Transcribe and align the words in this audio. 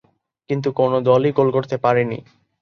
কিন্তু 0.49 0.69
কোন 0.71 0.91
দলই 1.03 1.31
গোল 1.31 1.47
করতে 1.51 1.75
পারেনি। 1.77 2.19